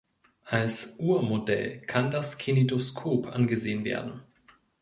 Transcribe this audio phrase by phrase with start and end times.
[0.45, 4.23] Als Urmodell kann das Kinetoskop angesehen werden.